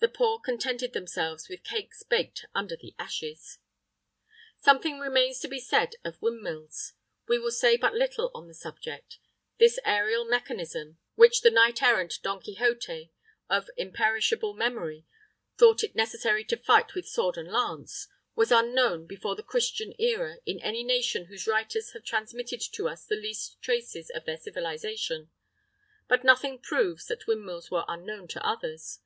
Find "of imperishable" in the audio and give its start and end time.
13.48-14.52